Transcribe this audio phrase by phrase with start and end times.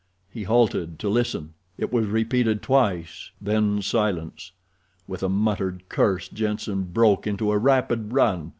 [0.31, 1.53] He halted to listen.
[1.77, 3.29] It was repeated twice.
[3.39, 4.51] Then silence.
[5.07, 8.49] With a muttered curse Jenssen broke into a rapid run.